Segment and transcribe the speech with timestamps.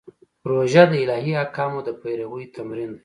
[0.49, 2.99] روژه د الهي احکامو د پیروي تمرین دی.